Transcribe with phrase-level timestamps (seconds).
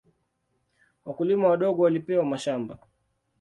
[1.05, 2.79] Wakulima wadogo walipewa mashamba.